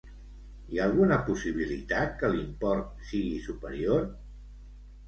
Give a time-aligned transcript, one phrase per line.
[0.71, 4.07] Hi ha alguna possibilitat que l'import sigui superior?